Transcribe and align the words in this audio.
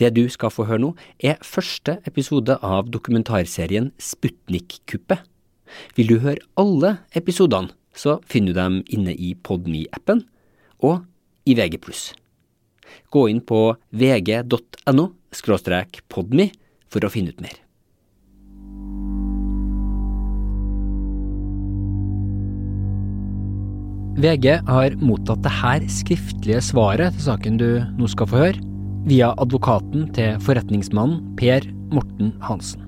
Det 0.00 0.14
du 0.16 0.22
skal 0.32 0.52
få 0.52 0.64
høre 0.64 0.80
nå, 0.80 0.94
er 1.20 1.40
første 1.44 1.98
episode 2.08 2.56
av 2.64 2.88
dokumentarserien 2.88 3.90
Sputnik-kuppet. 4.00 5.26
Vil 5.98 6.08
du 6.08 6.16
høre 6.24 6.40
alle 6.58 6.96
episodene, 7.16 7.74
så 7.92 8.16
finner 8.24 8.54
du 8.54 8.60
dem 8.60 8.80
inne 8.88 9.12
i 9.12 9.34
Podme-appen 9.36 10.24
og 10.80 11.04
i 11.44 11.56
VG+. 11.58 11.76
Gå 13.12 13.26
inn 13.28 13.42
på 13.44 13.74
vg.no 13.92 15.10
podme 16.08 16.46
for 16.90 17.04
å 17.04 17.12
finne 17.12 17.34
ut 17.34 17.44
mer. 17.44 17.58
VG 24.20 24.48
har 24.66 24.96
mottatt 25.00 25.44
det 25.44 25.52
her 25.60 25.86
skriftlige 25.88 26.60
svaret 26.64 27.14
til 27.14 27.28
saken 27.30 27.60
du 27.60 27.68
nå 27.96 28.08
skal 28.10 28.28
få 28.28 28.42
høre, 28.42 28.69
via 29.08 29.32
advokaten 29.40 30.08
til 30.16 30.38
forretningsmannen 30.44 31.34
Per 31.40 31.66
Morten 31.94 32.34
Hansen. 32.44 32.86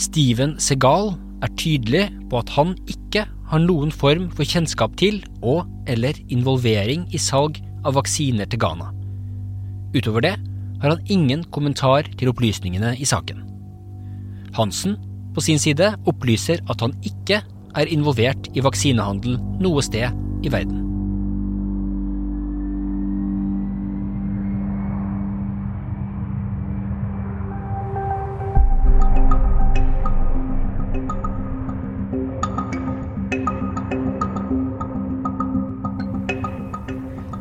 Steven 0.00 0.56
Segal 0.60 1.14
er 1.44 1.52
tydelig 1.56 2.06
på 2.30 2.40
at 2.40 2.52
han 2.56 2.74
ikke 2.90 3.26
har 3.50 3.62
noen 3.62 3.92
form 3.94 4.28
for 4.34 4.48
kjennskap 4.48 4.96
til 5.00 5.22
og 5.42 5.66
eller 5.88 6.18
involvering 6.32 7.06
i 7.14 7.20
salg 7.20 7.60
av 7.86 7.96
vaksiner 7.96 8.48
til 8.50 8.60
Ghana. 8.62 8.90
Utover 9.96 10.24
det 10.24 10.34
har 10.82 10.92
han 10.92 11.04
ingen 11.12 11.44
kommentar 11.54 12.08
til 12.18 12.32
opplysningene 12.32 12.96
i 13.00 13.08
saken. 13.08 13.44
Hansen 14.56 14.96
på 15.36 15.44
sin 15.44 15.60
side 15.60 15.92
opplyser 16.08 16.64
at 16.72 16.82
han 16.84 16.96
ikke 17.04 17.42
er 17.76 17.92
involvert 17.92 18.50
i 18.56 18.64
vaksinehandel 18.64 19.38
noe 19.60 19.84
sted 19.84 20.08
i 20.44 20.52
verden. 20.52 20.85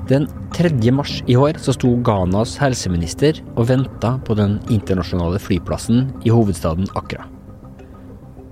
Den 0.06 0.28
3. 0.54 0.92
mars 0.92 1.24
i 1.26 1.36
år 1.36 1.58
så 1.58 1.74
sto 1.74 1.96
Ghanas 2.06 2.52
helseminister 2.62 3.40
og 3.56 3.72
venta 3.72 4.12
på 4.26 4.36
den 4.38 4.60
internasjonale 4.70 5.40
flyplassen 5.42 6.12
i 6.22 6.34
hovedstaden 6.34 6.86
Accra. 6.94 7.26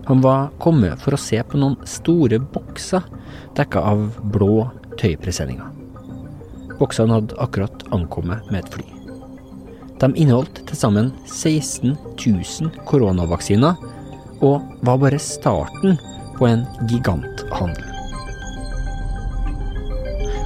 Han 0.09 0.23
var 0.25 0.49
kommet 0.59 0.97
for 1.03 1.13
å 1.13 1.21
se 1.21 1.37
på 1.45 1.61
noen 1.61 1.77
store 1.87 2.41
bokser 2.41 3.05
dekka 3.55 3.85
av 3.93 4.07
blå 4.33 4.65
tøypresenninger. 4.97 5.69
Boksene 6.81 7.19
hadde 7.19 7.37
akkurat 7.45 7.85
ankommet 7.93 8.49
med 8.49 8.63
et 8.63 8.73
fly. 8.73 8.89
De 10.01 10.09
inneholdt 10.17 10.65
til 10.67 10.79
sammen 10.79 11.13
16 11.29 11.93
000 12.17 12.83
koronavaksiner, 12.89 13.77
og 14.43 14.65
var 14.83 14.99
bare 15.05 15.21
starten 15.21 16.01
på 16.35 16.49
en 16.49 16.65
giganthandel. 16.89 17.92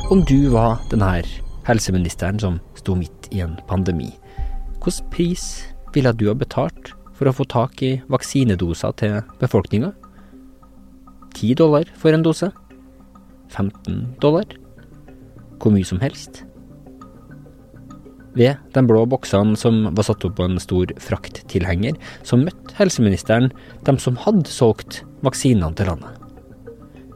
Om 0.08 0.22
du 0.24 0.48
var 0.54 0.78
denne 0.88 1.20
helseministeren 1.68 2.38
som 2.40 2.62
sto 2.80 2.94
midt 2.96 3.26
i 3.36 3.42
en 3.44 3.58
pandemi, 3.68 4.14
hvilken 4.80 5.10
pris 5.12 5.42
ville 5.92 6.14
du 6.16 6.30
ha 6.30 6.36
betalt 6.40 6.94
for 7.18 7.28
å 7.28 7.34
få 7.36 7.44
tak 7.52 7.82
i 7.84 7.90
vaksinedoser 8.08 8.94
til 9.02 9.18
befolkninga? 9.42 9.90
10 11.36 11.58
dollar 11.60 11.92
for 12.00 12.16
en 12.16 12.24
dose? 12.24 12.48
15 13.52 14.16
dollar? 14.24 14.48
Hvor 15.60 15.76
mye 15.76 15.90
som 15.92 16.00
helst? 16.00 16.46
Ved 18.40 18.56
de 18.78 18.86
blå 18.88 19.04
boksene 19.12 19.60
som 19.60 19.90
var 19.92 20.08
satt 20.08 20.24
opp 20.24 20.38
på 20.40 20.48
en 20.48 20.56
stor 20.64 20.96
frakttilhenger, 21.04 22.00
så 22.24 22.40
møtte 22.40 22.80
helseministeren 22.80 23.52
dem 23.84 24.00
som 24.00 24.16
hadde 24.24 24.48
solgt 24.48 25.02
vaksinene 25.28 25.76
til 25.76 25.92
landet. 25.92 26.16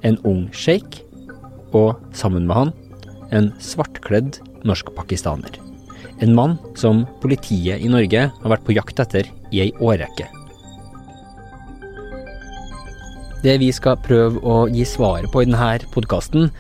En 0.04 0.20
ung 0.28 0.50
sjeik, 0.52 1.06
og 1.72 1.96
sammen 2.12 2.44
med 2.44 2.58
han 2.58 2.78
en 3.36 3.52
svartkledd 3.62 4.40
norsk-pakistaner. 4.68 5.58
En 6.22 6.36
mann 6.38 6.58
som 6.78 7.06
politiet 7.24 7.82
i 7.82 7.90
Norge 7.90 8.28
har 8.30 8.54
vært 8.54 8.68
på 8.68 8.76
jakt 8.78 9.02
etter 9.02 9.30
i 9.52 9.64
ei 9.66 9.72
årrekke. 9.80 10.28
Det 13.42 13.56
vi 13.58 13.72
skal 13.74 13.98
prøve 14.06 14.38
å 14.46 14.68
gi 14.70 14.86
svaret 14.86 15.32
på 15.34 15.42
i 15.42 15.50
denne 15.50 15.80
podkasten, 15.96 16.52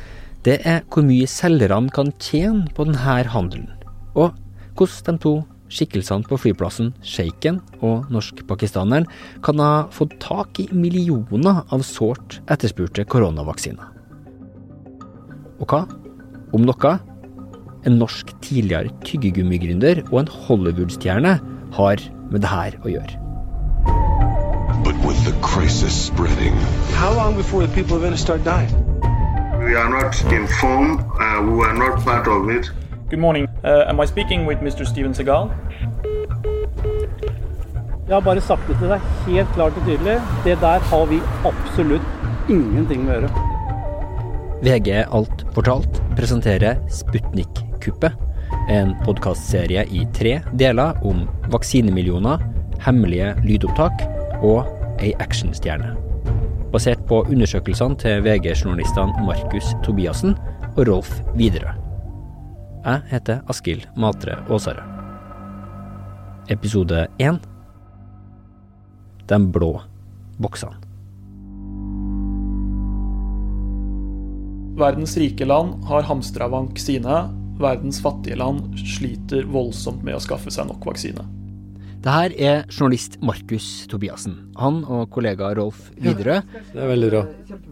det 0.42 0.58
er 0.66 0.82
hvor 0.90 1.06
mye 1.06 1.30
selgerne 1.30 1.94
kan 1.94 2.10
tjene 2.18 2.66
på 2.74 2.88
denne 2.90 3.18
handelen, 3.30 3.70
og 4.18 4.34
hvordan 4.80 5.20
de 5.20 5.22
to 5.22 5.34
skikkelsene 5.72 6.28
på 6.28 6.40
flyplassen, 6.42 6.92
sjeiken 7.06 7.62
og 7.80 8.10
norsk-pakistaneren, 8.12 9.08
kan 9.46 9.62
ha 9.62 9.88
fått 9.94 10.18
tak 10.24 10.60
i 10.60 10.68
millioner 10.74 11.62
av 11.72 11.86
sårt 11.88 12.40
etterspurte 12.52 13.06
koronavaksiner. 13.08 13.88
Og 15.62 15.70
hva, 15.70 15.86
om 16.54 16.66
noe, 16.68 16.92
en 17.88 17.98
norsk 17.98 18.34
tidligere 18.44 18.92
tyggegummigründer 19.08 20.04
og 20.12 20.20
en 20.22 20.32
Hollywood-stjerne 20.48 21.38
har 21.78 22.04
med 22.32 22.44
det 22.44 22.52
her 22.52 22.78
å 22.84 22.92
gjøre. 22.92 23.18
But 24.84 24.98
with 25.06 25.20
the 25.26 25.34
crisis 25.42 25.94
spreading, 25.94 26.56
How 26.96 27.14
long 27.14 27.36
before 27.36 27.66
the 27.66 27.74
people 27.74 27.96
are 27.96 28.00
going 28.00 28.14
to 28.14 28.18
start 28.18 28.44
dying? 28.44 28.70
We 29.64 29.76
are 29.76 29.90
not 29.90 30.16
informed. 30.34 31.00
Uh, 31.20 31.42
we 31.42 31.64
are 31.66 31.74
not 31.74 32.04
part 32.04 32.28
of 32.28 32.50
it. 32.50 32.72
Good 33.10 33.20
morning. 33.20 33.48
Uh, 33.64 33.86
am 33.88 34.00
I 34.00 34.06
speaking 34.06 34.46
with 34.46 34.60
Mr. 34.60 34.86
Steven 34.86 35.14
Segal? 35.14 35.50
Jeg 38.08 38.16
har 38.16 38.20
bare 38.20 38.42
sagt 38.42 38.68
det 38.68 38.76
til 38.80 38.90
deg 38.92 39.04
helt 39.28 39.54
klart 39.56 39.78
og 39.80 39.86
tydelig. 39.88 40.18
Det 40.44 40.58
der 40.62 40.80
har 40.92 41.06
vi 41.06 41.22
absolutt 41.48 42.50
ingenting 42.50 43.06
med 43.06 43.14
å 43.14 43.20
gjøre. 43.22 43.30
VG 44.62 44.90
Alt 45.08 45.46
fortalt 45.56 46.01
presenterer 46.16 46.80
Sputnik-kuppet, 46.90 48.14
en 48.70 48.94
podkastserie 49.06 49.86
i 49.92 50.06
tre 50.16 50.40
deler 50.60 50.98
om 51.08 51.24
vaksinemillioner, 51.52 52.42
hemmelige 52.84 53.34
lydopptak 53.46 54.04
og 54.42 54.68
ei 55.02 55.14
actionstjerne. 55.24 55.94
Basert 56.72 57.02
på 57.08 57.24
undersøkelsene 57.28 58.00
til 58.00 58.24
VG-journalistene 58.26 59.26
Markus 59.28 59.74
Tobiassen 59.86 60.36
og 60.78 60.86
Rolf 60.88 61.18
Widerøe. 61.36 61.76
Jeg 62.82 63.02
heter 63.12 63.42
Askild 63.52 63.88
Matre 63.96 64.40
Aasare. 64.50 64.84
Episode 66.50 67.08
én 67.22 67.38
De 69.30 69.38
blå 69.52 69.76
boksene. 70.42 70.91
Verdens 74.78 75.18
rike 75.20 75.46
land 75.46 75.84
har 75.90 76.06
hamstra 76.08 76.48
vaksine. 76.48 77.18
Verdens 77.60 78.00
fattige 78.02 78.38
land 78.40 78.80
sliter 78.80 79.44
voldsomt 79.52 80.04
med 80.08 80.16
å 80.16 80.24
skaffe 80.24 80.52
seg 80.54 80.70
nok 80.70 80.86
vaksine. 80.88 81.26
Det 82.02 82.10
her 82.10 82.34
er 82.34 82.64
journalist 82.72 83.20
Markus 83.22 83.66
Tobiassen. 83.92 84.38
Han 84.58 84.80
og 84.90 85.12
kollega 85.14 85.52
Rolf 85.60 85.92
Widerøe 86.02 86.40
Det 86.72 86.80
er 86.80 86.90
veldig 86.90 87.10
bra. 87.12 87.22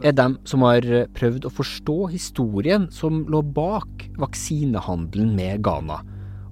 er 0.04 0.14
dem 0.14 0.36
som 0.46 0.68
har 0.68 0.86
prøvd 1.18 1.48
å 1.50 1.54
forstå 1.56 1.98
historien 2.12 2.86
som 2.94 3.24
lå 3.32 3.42
bak 3.42 4.06
vaksinehandelen 4.22 5.32
med 5.40 5.64
Ghana, 5.66 6.04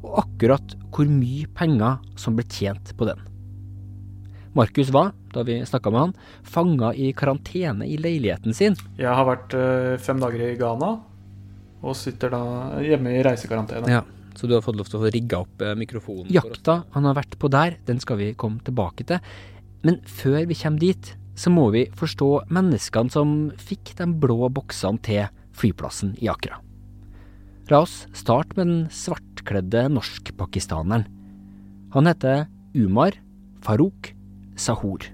og 0.02 0.24
akkurat 0.24 0.74
hvor 0.90 1.12
mye 1.12 1.46
penger 1.60 2.00
som 2.18 2.40
ble 2.40 2.48
tjent 2.50 2.96
på 2.98 3.12
den. 3.12 3.22
Markus 4.58 4.90
var, 4.90 5.12
da 5.34 5.44
vi 5.46 5.60
snakka 5.66 5.92
med 5.94 6.00
han, 6.00 6.14
fanga 6.42 6.90
i 6.98 7.12
karantene 7.14 7.86
i 7.86 7.98
leiligheten 8.02 8.56
sin. 8.58 8.78
Jeg 8.98 9.14
har 9.14 9.28
vært 9.28 9.54
eh, 9.54 9.98
fem 10.02 10.22
dager 10.22 10.48
i 10.48 10.56
Ghana 10.58 10.96
og 11.86 11.94
sitter 11.98 12.34
da 12.34 12.42
hjemme 12.82 13.14
i 13.14 13.22
reisekarantene. 13.26 13.92
Ja, 13.92 14.02
så 14.34 14.50
du 14.50 14.56
har 14.58 14.66
fått 14.66 14.80
lov 14.80 14.90
til 14.90 14.98
å 14.98 15.04
få 15.06 15.14
rigga 15.14 15.44
opp 15.46 15.62
eh, 15.62 15.76
mikrofonen. 15.78 16.32
Jakta 16.34 16.80
han 16.96 17.06
har 17.06 17.20
vært 17.20 17.38
på 17.38 17.52
der, 17.54 17.78
den 17.86 18.02
skal 18.02 18.18
vi 18.24 18.32
komme 18.34 18.64
tilbake 18.66 19.06
til. 19.06 19.22
Men 19.86 20.02
før 20.10 20.42
vi 20.50 20.58
kommer 20.58 20.82
dit, 20.82 21.14
så 21.38 21.54
må 21.54 21.68
vi 21.76 21.86
forstå 21.94 22.32
menneskene 22.50 23.14
som 23.14 23.38
fikk 23.62 23.94
de 24.00 24.10
blå 24.26 24.50
boksene 24.50 25.06
til 25.06 25.30
flyplassen 25.58 26.18
i 26.18 26.32
Akra. 26.34 26.58
La 27.70 27.84
oss 27.86 28.08
starte 28.18 28.58
med 28.58 28.66
den 28.66 28.84
svartkledde 28.90 29.86
norsk-pakistaneren. 29.94 31.06
Han 31.94 32.10
heter 32.10 32.48
Umar 32.74 33.14
Farouk 33.62 34.17
Sahur. 34.58 35.06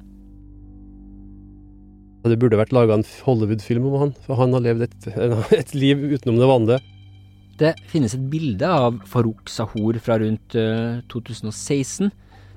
Det 2.23 2.39
burde 2.39 2.55
vært 2.59 2.71
laga 2.71 2.95
en 2.95 3.03
Hollywood-film 3.25 3.89
om 3.89 3.99
han, 3.99 4.11
for 4.23 4.39
han 4.39 4.55
har 4.55 4.63
levd 4.63 4.85
et, 4.87 5.07
et 5.59 5.73
liv 5.75 5.99
utenom 6.13 6.39
det 6.39 6.47
vanlige. 6.49 6.79
Det 7.59 7.73
finnes 7.91 8.15
et 8.15 8.29
bilde 8.31 8.65
av 8.65 9.01
Farouk 9.05 9.51
Sahur 9.51 9.99
fra 10.01 10.17
rundt 10.21 10.55
eh, 10.57 11.03
2016. 11.11 12.09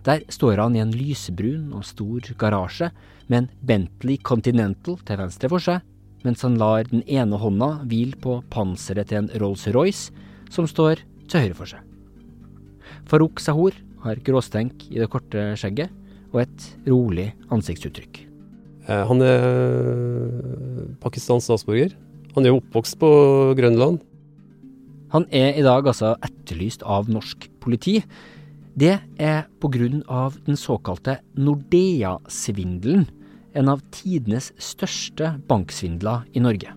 Der 0.07 0.23
står 0.33 0.63
han 0.63 0.77
i 0.79 0.81
en 0.81 0.95
lysebrun 0.95 1.75
og 1.77 1.85
stor 1.85 2.31
garasje 2.39 2.93
med 3.27 3.43
en 3.43 3.51
Bentley 3.67 4.17
Continental 4.23 4.97
til 5.03 5.21
venstre 5.21 5.51
for 5.51 5.63
seg, 5.63 5.83
mens 6.25 6.47
han 6.47 6.57
lar 6.61 6.87
den 6.89 7.03
ene 7.11 7.39
hånda 7.43 7.73
hvile 7.91 8.17
på 8.23 8.39
panseret 8.55 9.11
til 9.11 9.25
en 9.25 9.31
Rolls-Royce 9.43 10.15
som 10.55 10.71
står 10.71 11.03
til 11.27 11.43
høyre 11.43 11.59
for 11.59 11.75
seg. 11.75 11.83
Farouk 13.11 13.43
Sahur 13.43 13.75
har 14.07 14.23
gråstenk 14.23 14.87
i 14.93 15.03
det 15.03 15.11
korte 15.11 15.53
skjegget 15.59 15.91
og 16.37 16.45
et 16.45 16.67
rolig 16.87 17.31
ansiktsuttrykk. 17.53 18.21
Eh, 18.87 19.03
Han 19.09 19.23
er 19.25 20.95
pakistansk 21.03 21.49
statsborger. 21.49 21.97
Han 22.37 22.45
er 22.45 22.53
jo 22.53 22.61
oppvokst 22.61 22.99
på 23.01 23.11
Grønland. 23.57 24.01
Han 25.15 25.25
er 25.33 25.57
i 25.57 25.65
dag 25.65 25.87
altså 25.87 26.17
etterlyst 26.21 26.83
av 26.85 27.09
norsk 27.09 27.49
politi. 27.63 28.03
Det 28.77 28.99
er 29.17 29.47
av 30.09 30.37
den 30.45 30.57
såkalte 30.57 31.21
Nordea-svindelen, 31.39 33.07
en 33.57 33.69
av 33.73 33.81
tidenes 33.91 34.53
største 34.61 35.41
banksvindler 35.49 36.27
i 36.37 36.43
Norge. 36.45 36.75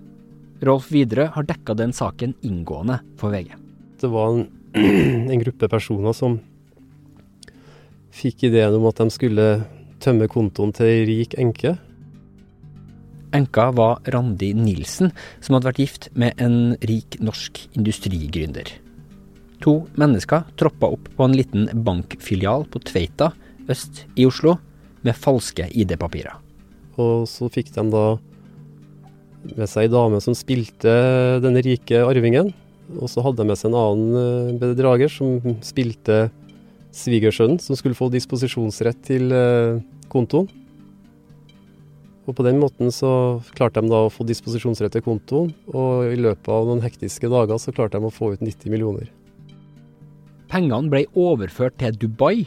Rolf 0.64 0.92
Widerøe 0.92 1.34
har 1.36 1.44
dekka 1.44 1.76
den 1.76 1.92
saken 1.92 2.36
inngående 2.42 3.02
for 3.20 3.32
VG. 3.32 3.52
Det 4.00 4.08
var 4.08 4.32
en, 4.32 4.48
en 5.32 5.44
gruppe 5.44 5.68
personer 5.68 6.16
som 6.16 6.40
fikk 8.16 8.48
ideen 8.50 8.78
om 8.78 8.88
at 8.90 9.00
de 9.02 9.10
skulle 9.14 9.48
tømme 10.04 10.30
kontoen 10.32 10.74
til 10.76 10.90
ei 10.90 11.06
rik 11.08 11.36
enke. 11.40 11.76
Enka 13.36 13.70
var 13.78 14.00
Randi 14.10 14.54
Nilsen, 14.58 15.12
som 15.42 15.56
hadde 15.56 15.70
vært 15.70 15.82
gift 15.84 16.08
med 16.18 16.40
en 16.42 16.78
rik 16.90 17.20
norsk 17.22 17.62
industrigründer. 17.78 18.72
To 19.64 19.84
mennesker 20.00 20.48
troppa 20.58 20.94
opp 20.96 21.12
på 21.18 21.28
en 21.28 21.36
liten 21.36 21.68
bankfilial 21.86 22.66
på 22.72 22.82
Tveita 22.88 23.34
øst 23.70 24.06
i 24.18 24.26
Oslo 24.26 24.56
med 25.06 25.18
falske 25.20 25.68
ID-papirer. 25.70 26.40
Og 27.00 27.28
så 27.30 27.52
fikk 27.52 27.74
de 27.76 27.86
da 27.94 28.06
med 29.56 29.70
seg 29.72 29.86
ei 29.86 29.92
dame 29.92 30.20
som 30.24 30.36
spilte 30.36 30.92
denne 31.44 31.62
rike 31.64 32.02
arvingen. 32.04 32.52
Og 32.98 33.12
så 33.12 33.22
hadde 33.24 33.44
de 33.44 33.52
med 33.52 33.60
seg 33.60 33.70
en 33.70 33.80
annen 33.80 34.20
eh, 34.20 34.56
bedrager 34.60 35.12
som 35.12 35.38
spilte 35.64 36.30
svigersønnen, 36.96 37.60
som 37.62 37.78
skulle 37.78 37.98
få 37.98 38.10
disposisjonsrett 38.14 39.00
til 39.06 39.34
eh, 39.36 39.80
kontoen. 40.12 40.50
Og 42.30 42.36
på 42.38 42.46
den 42.46 42.60
måten 42.62 42.92
så 42.94 43.12
klarte 43.58 43.82
de 43.82 43.90
da 43.90 44.04
å 44.06 44.12
få 44.14 44.26
disposisjonsrett 44.30 44.94
til 44.94 45.06
kontoen, 45.06 45.54
og 45.74 46.12
i 46.12 46.20
løpet 46.20 46.52
av 46.54 46.68
noen 46.70 46.84
hektiske 46.84 47.30
dager 47.32 47.58
så 47.62 47.74
klarte 47.74 47.98
de 47.98 48.10
å 48.10 48.14
få 48.14 48.36
ut 48.36 48.44
90 48.46 48.70
millioner. 48.70 49.10
Pengene 50.50 50.90
ble 50.90 51.04
overført 51.18 51.78
til 51.82 51.98
Dubai. 51.98 52.46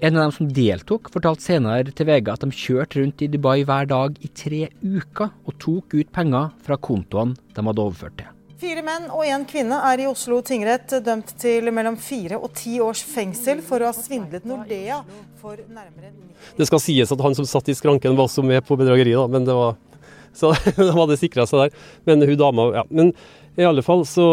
En 0.00 0.16
av 0.16 0.26
dem 0.26 0.34
som 0.34 0.50
deltok, 0.56 1.10
fortalte 1.12 1.44
senere 1.44 1.94
til 1.94 2.08
VG 2.08 2.30
at 2.32 2.42
de 2.42 2.56
kjørte 2.56 3.02
rundt 3.02 3.22
i 3.22 3.30
Dubai 3.30 3.60
hver 3.68 3.90
dag 3.90 4.18
i 4.22 4.30
tre 4.34 4.66
uker 4.82 5.30
og 5.44 5.58
tok 5.62 5.98
ut 5.98 6.12
penger 6.14 6.54
fra 6.66 6.78
kontoene 6.80 7.36
de 7.54 7.66
hadde 7.66 7.86
overført 7.86 8.18
til. 8.22 8.39
Fire 8.60 8.82
menn 8.84 9.06
og 9.08 9.24
én 9.24 9.44
kvinne 9.48 9.76
er 9.88 10.02
i 10.02 10.06
Oslo 10.08 10.42
tingrett 10.44 10.92
dømt 11.04 11.30
til 11.40 11.70
mellom 11.72 11.94
fire 11.96 12.36
og 12.36 12.50
ti 12.58 12.74
års 12.84 13.00
fengsel 13.08 13.62
for 13.64 13.80
å 13.80 13.88
ha 13.88 13.96
svindlet 13.96 14.44
Nordea 14.44 14.98
for 15.40 15.56
nærmere 15.56 16.10
90 16.10 16.58
Det 16.58 16.66
skal 16.68 16.82
sies 16.84 17.14
at 17.14 17.22
han 17.24 17.36
som 17.38 17.48
satt 17.48 17.70
i 17.72 17.76
skranken 17.78 18.18
var 18.18 18.28
også 18.28 18.44
med 18.44 18.60
på 18.68 18.76
bedrageriet, 18.76 19.16
da, 19.16 19.30
men 19.32 19.48
det 19.48 19.56
var 19.56 19.78
Så 20.36 20.52
de 20.76 20.90
hadde 20.92 21.16
sikra 21.18 21.46
seg 21.48 21.64
der. 21.64 21.80
Men 22.06 22.26
hun 22.28 22.36
dama 22.38 22.68
Ja. 22.76 22.84
Men 22.90 23.14
i 23.56 23.64
alle 23.66 23.82
fall 23.82 24.04
så 24.06 24.28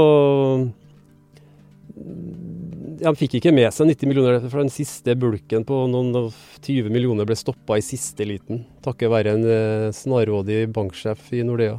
Han 3.01 3.17
fikk 3.17 3.39
ikke 3.39 3.55
med 3.55 3.71
seg 3.73 3.87
90 3.93 4.11
millioner, 4.11 4.43
for 4.43 4.59
den 4.59 4.73
siste 4.73 5.15
bulken 5.15 5.63
på 5.67 5.85
noen 5.87 6.11
og 6.19 6.33
20 6.65 6.91
millioner 6.91 7.29
ble 7.29 7.37
stoppa 7.37 7.77
i 7.79 7.85
siste 7.85 8.25
liten, 8.27 8.65
takket 8.83 9.13
være 9.13 9.35
en 9.37 9.45
eh, 9.45 9.91
snarrådig 9.93 10.65
banksjef 10.73 11.29
i 11.37 11.43
Nordea. 11.45 11.77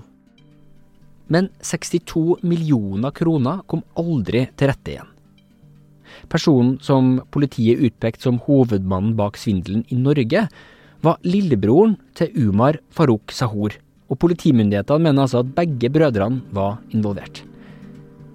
Men 1.28 1.50
62 1.60 2.40
millioner 2.42 3.12
kroner 3.12 3.62
kom 3.68 3.84
aldri 4.00 4.46
til 4.56 4.70
rette 4.70 4.94
igjen. 4.94 5.10
Personen 6.32 6.78
som 6.82 7.18
politiet 7.32 7.80
utpekte 7.84 8.26
som 8.26 8.40
hovedmannen 8.46 9.14
bak 9.18 9.36
svindelen 9.40 9.84
i 9.92 9.98
Norge, 10.00 10.46
var 11.04 11.20
lillebroren 11.22 11.94
til 12.18 12.48
Umar 12.48 12.80
Farouk 12.90 13.30
Sahur, 13.30 13.76
og 14.08 14.18
politimyndighetene 14.18 15.04
mener 15.04 15.26
altså 15.26 15.44
at 15.44 15.52
begge 15.54 15.92
brødrene 15.94 16.42
var 16.56 16.80
involvert. 16.90 17.44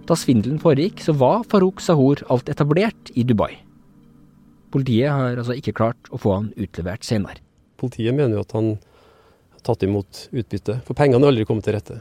Da 0.08 0.16
svindelen 0.20 0.62
foregikk, 0.62 1.02
så 1.04 1.16
var 1.16 1.44
Farouk 1.50 1.82
Sahur 1.84 2.24
alt 2.32 2.50
etablert 2.52 3.12
i 3.16 3.26
Dubai. 3.28 3.52
Politiet 4.74 5.12
har 5.12 5.38
altså 5.38 5.56
ikke 5.58 5.76
klart 5.76 6.10
å 6.12 6.20
få 6.20 6.38
han 6.38 6.50
utlevert 6.58 7.06
senere. 7.08 7.42
Politiet 7.80 8.16
mener 8.16 8.38
jo 8.38 8.46
at 8.46 8.56
han 8.56 8.74
har 8.78 9.64
tatt 9.68 9.84
imot 9.86 10.28
utbytte, 10.32 10.80
for 10.88 10.98
pengene 10.98 11.24
har 11.24 11.34
aldri 11.34 11.48
kommet 11.48 11.68
til 11.68 11.78
rette. 11.78 12.00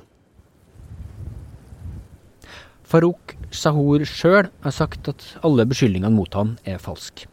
Farouk 2.93 3.39
Sahur 3.57 4.03
sjøl 4.05 4.51
har 4.65 4.73
sagt 4.77 5.07
at 5.09 5.23
alle 5.47 5.65
beskyldningene 5.65 6.13
mot 6.13 6.35
han 6.37 6.59
er 6.69 6.81
falske. 6.83 7.25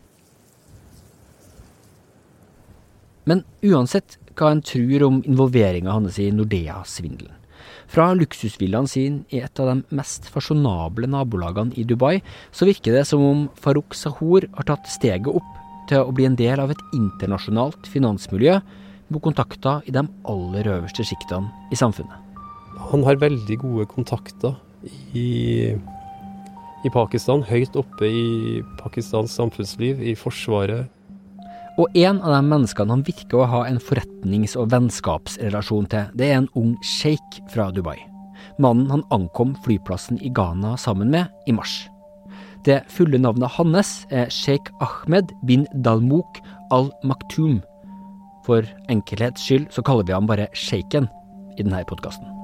Men 3.27 3.43
uansett 3.67 4.15
hva 4.39 4.53
en 4.53 4.63
tror 4.63 5.03
om 5.03 5.17
involveringa 5.27 5.91
hans 5.91 6.15
i 6.23 6.29
Nordea-svindelen. 6.31 7.35
Fra 7.91 8.05
luksusvillaen 8.15 8.87
sin 8.87 9.17
i 9.35 9.41
et 9.43 9.59
av 9.59 9.67
de 9.67 9.97
mest 9.99 10.29
fasjonable 10.31 11.09
nabolagene 11.11 11.75
i 11.75 11.83
Dubai, 11.83 12.21
så 12.55 12.69
virker 12.69 12.95
det 12.95 13.03
som 13.09 13.25
om 13.25 13.43
Farouk 13.59 13.97
Sahur 13.97 14.47
har 14.55 14.69
tatt 14.69 14.87
steget 14.87 15.27
opp 15.27 15.59
til 15.91 16.05
å 16.05 16.15
bli 16.15 16.29
en 16.29 16.39
del 16.39 16.63
av 16.63 16.71
et 16.71 16.85
internasjonalt 16.95 17.89
finansmiljø 17.91 18.55
med 19.09 19.21
kontakter 19.25 19.83
i 19.89 19.97
de 19.97 20.07
aller 20.31 20.71
øverste 20.77 21.03
sjiktene 21.03 21.51
i 21.73 21.83
samfunnet. 21.83 22.15
Han 22.93 23.03
har 23.03 23.19
veldig 23.19 23.59
gode 23.59 23.89
kontakter 23.91 24.55
i, 25.13 25.73
i 26.85 26.91
Pakistan, 26.93 27.43
høyt 27.47 27.75
oppe 27.79 28.07
i 28.07 28.61
Pakistans 28.79 29.35
samfunnsliv, 29.35 30.01
i 30.01 30.15
Forsvaret. 30.17 30.87
Og 31.79 31.95
en 31.95 32.19
av 32.19 32.33
de 32.33 32.39
menneskene 32.43 32.91
han 32.91 33.05
virker 33.07 33.39
å 33.39 33.47
ha 33.47 33.61
en 33.67 33.79
forretnings- 33.79 34.57
og 34.59 34.71
vennskapsrelasjon 34.73 35.87
til, 35.91 36.09
det 36.19 36.27
er 36.27 36.41
en 36.41 36.49
ung 36.59 36.73
sjeik 36.83 37.39
fra 37.53 37.69
Dubai. 37.71 37.97
Mannen 38.59 38.89
han 38.91 39.05
ankom 39.15 39.53
flyplassen 39.63 40.19
i 40.23 40.31
Ghana 40.35 40.75
sammen 40.77 41.11
med 41.13 41.31
i 41.47 41.55
mars. 41.55 41.85
Det 42.67 42.81
fulle 42.91 43.19
navnet 43.21 43.55
hans 43.55 43.93
er 44.11 44.27
sjeik 44.33 44.67
Ahmed 44.83 45.31
bin 45.47 45.63
Dalmouk 45.85 46.41
al 46.75 46.89
Maktoum. 47.07 47.61
For 48.43 48.67
enkelhets 48.91 49.45
skyld 49.45 49.69
så 49.71 49.85
kaller 49.85 50.07
vi 50.07 50.17
ham 50.17 50.27
bare 50.27 50.49
sjeiken 50.57 51.07
i 51.55 51.63
denne 51.63 51.85
podkasten. 51.87 52.38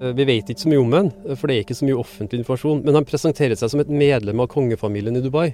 Eh, 0.00 0.12
Vi 0.16 0.24
vet 0.28 0.50
ikke 0.50 0.64
så 0.66 0.72
mye 0.72 0.82
om 0.82 0.92
han, 0.96 1.12
for 1.36 1.48
det 1.48 1.56
er 1.56 1.64
ikke 1.64 1.78
så 1.78 1.88
mye 1.88 2.00
offentlig 2.00 2.42
informasjon. 2.42 2.84
Men 2.84 2.98
han 3.00 3.08
presenterer 3.08 3.56
seg 3.58 3.72
som 3.72 3.80
et 3.82 3.92
medlem 3.92 4.42
av 4.42 4.50
kongefamilien 4.52 5.16
i 5.16 5.24
Dubai. 5.24 5.48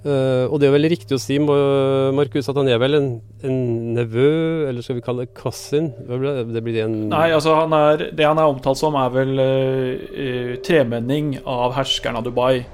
Eh, 0.00 0.46
og 0.48 0.56
det 0.60 0.70
er 0.70 0.72
vel 0.72 0.88
riktig 0.88 1.12
å 1.12 1.20
si, 1.20 1.36
Markus, 1.36 2.48
at 2.48 2.56
han 2.56 2.70
er 2.72 2.78
vel 2.80 2.96
en, 2.96 3.08
en 3.44 3.58
nevø, 3.98 4.30
eller 4.70 4.80
skal 4.80 4.96
vi 4.96 5.04
kalle 5.04 5.26
det 5.26 5.34
cousin? 5.36 5.90
Hva 6.08 6.16
blir 6.16 6.38
Det 6.48 6.62
Det 6.64 6.84
en 6.86 6.94
Nei, 7.10 7.26
altså 7.36 7.58
han 7.58 7.74
er, 7.76 8.06
det 8.16 8.24
han 8.24 8.40
er 8.40 8.48
omtalt 8.48 8.80
som, 8.80 8.96
er 8.96 9.12
vel 9.12 9.42
eh, 9.44 10.06
eh, 10.24 10.54
tremenning 10.64 11.34
av 11.44 11.76
herskeren 11.76 12.16
av 12.16 12.24
Dubai. 12.24 12.64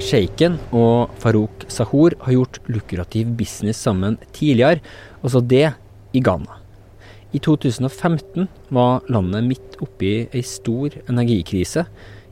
Sjeiken 0.00 0.56
og 0.72 1.12
Farouk 1.20 1.68
Sahur 1.68 2.16
har 2.24 2.32
gjort 2.32 2.62
lukrativ 2.72 3.36
business 3.36 3.84
sammen 3.84 4.16
tidligere, 4.32 4.80
også 5.20 5.44
det 5.44 5.74
i 6.12 6.20
Ghana. 6.20 6.58
I 7.32 7.38
2015 7.38 8.48
var 8.74 9.04
landet 9.12 9.46
midt 9.46 9.76
oppi 9.84 10.14
ei 10.26 10.42
stor 10.42 10.96
energikrise. 11.06 11.84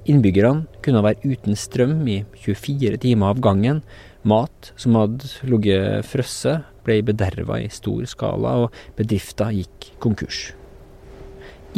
Innbyggerne 0.08 0.66
kunne 0.82 1.04
være 1.04 1.35
uten 1.35 1.58
strøm 1.58 2.00
i 2.11 2.23
24 2.42 2.99
timer 3.04 3.35
av 3.35 3.42
gangen. 3.44 3.82
Mat 4.26 4.73
som 4.76 4.99
hadde 4.99 5.30
ligget 5.47 6.06
frosset, 6.08 6.66
ble 6.82 7.02
bederva 7.06 7.61
i 7.61 7.68
stor 7.70 8.02
skala, 8.08 8.64
og 8.64 8.99
bedrifter 8.99 9.52
gikk 9.54 9.92
konkurs. 10.02 10.49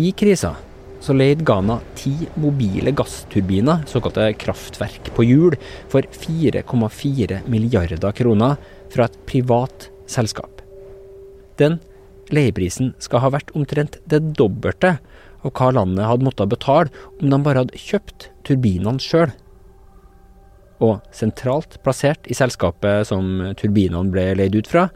I 0.00 0.12
krisa 0.16 0.54
så 1.00 1.14
leide 1.16 1.44
Ghana 1.48 1.78
ti 1.96 2.12
mobile 2.40 2.92
gassturbiner, 2.96 3.84
såkalte 3.88 4.30
kraftverk 4.40 5.12
på 5.16 5.24
hjul, 5.24 5.56
for 5.92 6.04
4,4 6.04 7.40
milliarder 7.50 8.16
kroner 8.16 8.58
fra 8.92 9.08
et 9.08 9.20
privat 9.28 9.88
selskap. 10.10 10.60
Den 11.60 11.80
leieprisen 12.34 12.94
skal 13.02 13.24
ha 13.24 13.32
vært 13.34 13.52
omtrent 13.58 13.98
det 14.10 14.22
dobbelte 14.38 14.96
av 15.44 15.54
hva 15.56 15.70
landet 15.74 16.06
hadde 16.06 16.26
måttet 16.26 16.52
betale 16.52 17.06
om 17.20 17.30
de 17.30 17.38
bare 17.44 17.64
hadde 17.64 17.80
kjøpt 17.80 18.30
turbinene 18.48 19.02
sjøl. 19.02 19.32
Og 20.80 21.00
sentralt 21.14 21.78
plassert 21.84 22.28
i 22.30 22.36
selskapet 22.36 23.08
som 23.10 23.52
turbinene 23.60 24.12
ble 24.12 24.30
leid 24.38 24.56
ut 24.56 24.70
fra, 24.70 24.88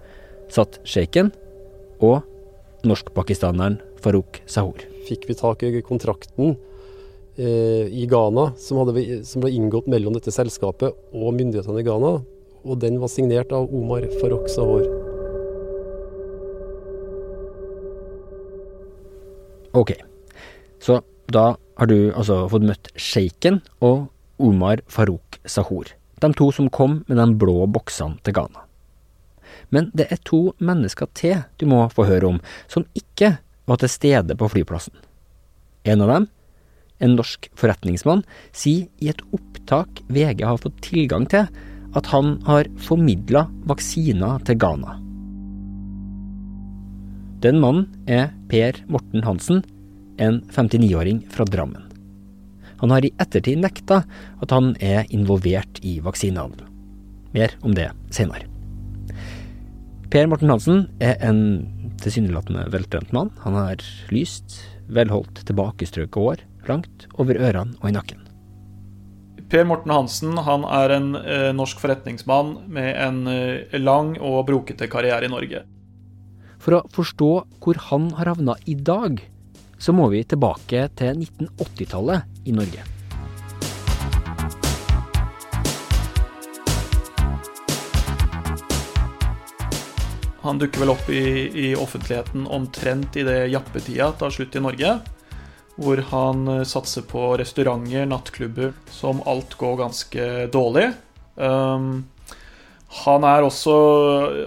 satt 0.53 0.81
sjeiken 0.88 1.33
og 2.05 2.23
norskpakistaneren 2.85 3.81
Farouk 4.05 4.43
Sahur. 4.47 4.81
fikk 5.09 5.26
vi 5.29 5.37
tak 5.37 5.62
i 5.62 5.83
kontrakten 5.85 6.55
eh, 7.37 7.88
i 7.93 8.07
Ghana 8.09 8.53
som, 8.57 8.81
hadde, 8.81 9.25
som 9.25 9.45
ble 9.45 9.53
inngått 9.53 9.88
mellom 9.93 10.17
dette 10.17 10.33
selskapet 10.33 10.97
og 11.12 11.37
myndighetene 11.37 11.81
i 11.81 11.88
Ghana. 11.88 12.14
Og 12.64 12.81
den 12.81 12.97
var 13.00 13.12
signert 13.12 13.53
av 13.53 13.69
Omar 13.69 14.09
Farouk 14.21 14.49
Sahor. 14.49 15.03
Ok, 19.75 19.93
så 20.81 21.02
Da 21.33 21.57
har 21.78 21.88
du 21.88 22.12
altså 22.12 22.43
fått 22.52 22.66
møtt 22.69 22.90
sjeiken 23.00 23.62
og 23.81 24.11
Omar 24.38 24.83
Farouk 24.93 25.38
Sahur, 25.49 25.88
de 26.21 26.28
to 26.37 26.50
som 26.52 26.69
kom 26.69 26.99
med 27.09 27.16
de 27.16 27.25
blå 27.40 27.64
boksene 27.73 28.21
til 28.23 28.37
Ghana. 28.37 28.66
Men 29.73 29.88
det 29.97 30.11
er 30.12 30.21
to 30.28 30.52
mennesker 30.61 31.09
til 31.16 31.40
du 31.57 31.64
må 31.71 31.81
få 31.88 32.04
høre 32.04 32.28
om, 32.28 32.40
som 32.69 32.85
ikke 32.93 33.38
var 33.64 33.81
til 33.81 33.88
stede 33.88 34.37
på 34.37 34.50
flyplassen. 34.52 34.93
En 35.88 36.04
av 36.04 36.12
dem, 36.12 36.28
en 37.00 37.16
norsk 37.16 37.49
forretningsmann, 37.57 38.21
sier 38.52 38.85
i 39.00 39.09
et 39.14 39.25
opptak 39.33 40.04
VG 40.12 40.45
har 40.45 40.61
fått 40.61 40.83
tilgang 40.85 41.25
til, 41.33 41.49
at 41.97 42.12
han 42.12 42.37
har 42.45 42.69
formidla 42.85 43.47
vaksiner 43.64 44.45
til 44.45 44.61
Ghana. 44.61 45.00
Den 47.45 47.59
mannen 47.61 47.91
er 48.09 48.31
Per 48.49 48.79
Morten 48.89 49.21
Hansen, 49.27 49.59
en 50.17 50.39
59-åring 50.49 51.19
fra 51.29 51.45
Drammen. 51.45 51.83
Han 52.81 52.95
har 52.95 53.05
i 53.05 53.11
ettertid 53.21 53.61
nekta 53.61 53.99
at 54.41 54.55
han 54.55 54.71
er 54.81 55.05
involvert 55.13 55.77
i 55.85 55.99
vaksinehandel. 56.01 56.65
Mer 57.37 57.53
om 57.61 57.75
det 57.77 57.91
senere. 58.17 58.49
Per 60.09 60.31
Morten 60.31 60.55
Hansen 60.55 60.87
er 61.05 61.21
en 61.21 61.43
tilsynelatende 62.01 62.65
veltrent 62.73 63.13
mann. 63.13 63.29
Han 63.45 63.59
har 63.61 63.85
lyst, 64.15 64.63
velholdt, 64.89 65.45
tilbakestrøket 65.45 66.17
hår 66.17 66.47
langt 66.71 67.05
over 67.19 67.37
ørene 67.37 67.77
og 67.83 67.91
i 67.91 67.95
nakken. 67.99 68.25
Per 69.53 69.69
Morten 69.69 69.93
Hansen 69.93 70.41
han 70.49 70.65
er 70.65 70.97
en 70.97 71.13
eh, 71.21 71.53
norsk 71.53 71.85
forretningsmann 71.85 72.57
med 72.73 72.91
en 72.97 73.23
eh, 73.29 73.81
lang 73.85 74.15
og 74.17 74.47
brokete 74.49 74.89
karriere 74.89 75.29
i 75.29 75.35
Norge. 75.37 75.67
For 76.64 76.78
å 76.78 76.85
forstå 76.97 77.30
hvor 77.61 77.78
han 77.90 78.09
har 78.16 78.30
havna 78.33 78.54
i 78.64 78.73
dag, 78.73 79.18
så 79.76 79.92
må 79.92 80.06
vi 80.09 80.23
tilbake 80.25 80.87
til 80.97 81.18
1980-tallet 81.21 82.49
i 82.49 82.54
Norge. 82.56 82.87
Han 90.44 90.61
dukker 90.61 90.80
vel 90.80 90.92
opp 90.92 91.12
i, 91.12 91.21
i 91.52 91.68
offentligheten 91.76 92.49
omtrent 92.49 93.16
i 93.21 93.26
det 93.28 93.42
jappetida 93.52 94.11
tar 94.16 94.33
slutt 94.33 94.56
i 94.56 94.64
Norge. 94.64 94.97
Hvor 95.76 96.00
han 96.14 96.49
eh, 96.49 96.64
satser 96.68 97.04
på 97.09 97.33
restauranter, 97.40 98.09
nattklubber, 98.09 98.73
som 98.92 99.21
alt 99.28 99.56
går 99.61 99.80
ganske 99.83 100.26
dårlig. 100.52 100.90
Um, 101.35 102.04
han 102.95 103.25
også 103.27 103.75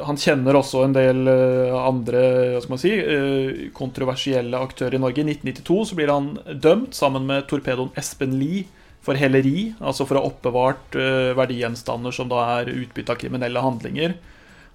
Han 0.07 0.19
kjenner 0.19 0.55
også 0.55 0.85
en 0.85 0.95
del 0.95 1.27
uh, 1.27 1.75
andre 1.81 2.61
si, 2.79 2.93
uh, 2.95 3.67
kontroversielle 3.75 4.59
aktører 4.59 4.95
i 4.95 5.01
Norge. 5.03 5.23
I 5.23 5.35
1992 5.35 5.89
så 5.89 5.97
blir 5.99 6.13
han 6.13 6.31
dømt 6.55 6.95
sammen 6.95 7.27
med 7.27 7.47
torpedoen 7.49 7.91
Espen 7.99 8.37
Lie 8.39 8.65
for 9.03 9.19
helleri, 9.19 9.73
altså 9.79 10.07
for 10.07 10.17
å 10.17 10.23
ha 10.23 10.31
oppbevart 10.31 10.95
uh, 10.99 11.35
verdigjenstander 11.37 12.15
som 12.15 12.31
da 12.31 12.45
er 12.57 12.73
utbytte 12.73 13.13
av 13.13 13.19
kriminelle 13.19 13.63
handlinger. 13.63 14.15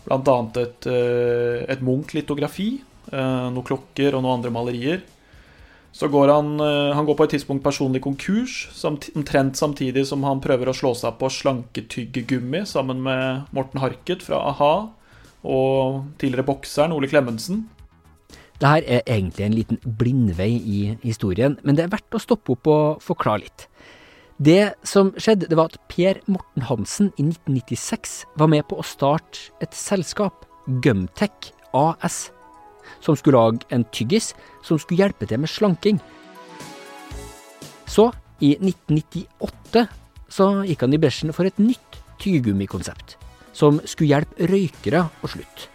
Bl.a. 0.02 0.37
et, 0.59 0.87
et 1.71 1.83
Munch-litografi, 1.87 2.73
noen 3.12 3.62
klokker 3.62 4.17
og 4.17 4.25
noen 4.25 4.41
andre 4.41 4.50
malerier. 4.50 5.05
Så 5.92 6.08
går 6.08 6.30
han, 6.32 6.56
han 6.96 7.04
går 7.04 7.16
på 7.18 7.26
et 7.26 7.34
tidspunkt 7.34 7.64
personlig 7.64 8.00
konkurs, 8.00 8.64
omtrent 8.88 9.58
samtidig 9.61 10.06
som 10.08 10.25
han 10.25 10.40
prøver 10.40 10.70
å 10.70 10.75
slå 10.76 10.94
seg 10.96 11.18
på 11.20 11.28
slanketyggegummi 11.28 12.64
sammen 12.66 13.02
med 13.04 13.52
Morten 13.52 13.82
Harket 13.82 14.25
fra 14.25 14.40
a-ha 14.49 14.72
og 15.42 16.02
tidligere 16.22 16.46
bokseren 16.49 16.94
Ole 16.96 17.11
Klemetsen. 17.12 17.66
Dette 18.62 18.87
er 18.87 19.02
egentlig 19.11 19.44
en 19.44 19.56
liten 19.56 19.80
blindvei 19.99 20.52
i 20.54 20.80
historien, 21.02 21.58
men 21.66 21.76
det 21.76 21.84
er 21.84 21.92
verdt 21.92 22.14
å 22.14 22.22
stoppe 22.22 22.54
opp 22.54 22.68
og 22.70 23.02
forklare 23.02 23.44
litt. 23.44 23.66
Det 24.42 24.72
som 24.87 25.12
skjedde, 25.18 25.49
det 25.50 25.58
var 25.58 25.70
at 25.70 25.80
Per 25.92 26.22
Morten 26.30 26.64
Hansen 26.66 27.11
i 27.18 27.26
1996 27.26 28.22
var 28.40 28.49
med 28.50 28.64
på 28.70 28.78
å 28.78 28.87
starte 28.87 29.50
et 29.62 29.75
selskap, 29.76 30.46
Gumtech 30.82 31.52
AS 31.75 32.30
som 33.00 33.16
skulle 33.16 33.38
lage 33.38 33.66
en 33.70 33.84
tyggis 33.94 34.32
som 34.64 34.80
skulle 34.80 35.04
hjelpe 35.04 35.28
til 35.28 35.40
med 35.42 35.50
slanking. 35.50 36.00
Så, 37.87 38.11
i 38.42 38.54
1998, 38.58 39.87
så 40.32 40.49
gikk 40.66 40.84
han 40.84 40.96
i 40.96 41.00
bresjen 41.00 41.34
for 41.37 41.49
et 41.49 41.61
nytt 41.61 42.00
tyggegummikonsept, 42.22 43.16
som 43.52 43.80
skulle 43.84 44.14
hjelpe 44.14 44.49
røykere 44.50 45.06
å 45.22 45.30
slutte. 45.30 45.68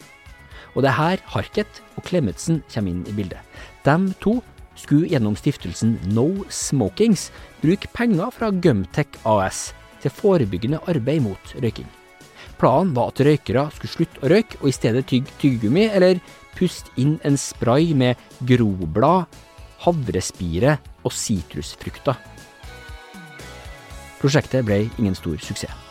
Og 0.75 0.83
det 0.85 0.91
er 0.91 0.97
her 0.99 1.23
Harket 1.33 1.81
og 1.97 2.05
Klemetsen 2.05 2.61
kommer 2.69 2.93
inn 2.93 3.05
i 3.09 3.15
bildet. 3.17 3.41
De 3.85 3.95
to 4.21 4.37
skulle 4.77 5.09
gjennom 5.09 5.37
stiftelsen 5.37 5.95
No 6.13 6.27
Smokings 6.53 7.31
bruke 7.63 7.89
penger 7.97 8.33
fra 8.33 8.51
Gumtech 8.53 9.17
AS 9.25 9.71
til 10.03 10.13
forebyggende 10.13 10.81
arbeid 10.89 11.23
mot 11.25 11.55
røyking. 11.57 11.87
Planen 12.57 12.93
var 12.97 13.11
at 13.11 13.21
røykere 13.25 13.67
skulle 13.73 13.93
slutte 13.93 14.21
å 14.21 14.29
røyke 14.33 14.61
og 14.61 14.69
i 14.69 14.75
stedet 14.75 15.05
tygge 15.09 15.33
tyggegummi 15.41 15.87
eller 15.87 16.21
Pust 16.57 16.89
inn 16.97 17.19
en 17.27 17.37
spray 17.37 17.93
med 17.93 18.17
groblad, 18.49 19.27
havrespire 19.85 20.79
og 21.05 21.13
sitrusfrukter. 21.13 22.17
Prosjektet 24.17 24.65
ble 24.65 24.87
ingen 24.97 25.13
stor 25.17 25.37
suksess. 25.37 25.83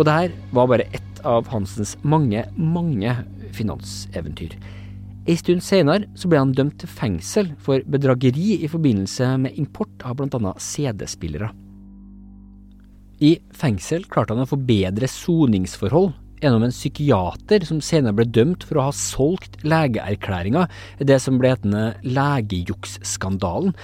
Og 0.00 0.06
det 0.08 0.12
her 0.16 0.36
var 0.56 0.68
bare 0.70 0.86
ett 0.96 1.18
av 1.28 1.48
Hansens 1.52 1.98
mange, 2.00 2.46
mange 2.56 3.12
finanseventyr. 3.52 4.54
En 5.28 5.36
stund 5.36 5.62
senere 5.64 6.08
ble 6.24 6.38
han 6.40 6.54
dømt 6.56 6.78
til 6.80 6.88
fengsel 6.88 7.50
for 7.60 7.84
bedrageri 7.92 8.56
i 8.64 8.70
forbindelse 8.70 9.34
med 9.42 9.58
import 9.60 10.06
av 10.06 10.16
bl.a. 10.16 10.54
CD-spillere. 10.56 11.50
I 13.20 13.34
fengsel 13.52 14.06
klarte 14.08 14.32
han 14.32 14.46
å 14.46 14.48
forbedre 14.48 15.08
soningsforhold 15.10 16.14
gjennom 16.40 16.64
en 16.64 16.72
psykiater 16.72 17.66
som 17.68 17.82
senere 17.84 18.16
ble 18.16 18.24
dømt 18.32 18.64
for 18.64 18.80
å 18.80 18.86
ha 18.88 18.96
solgt 18.96 19.60
legeerklæringa, 19.60 20.64
det 21.04 21.20
som 21.20 21.36
ble 21.40 21.52
hetende 21.52 21.90
legejuksskandalen. 22.00 23.76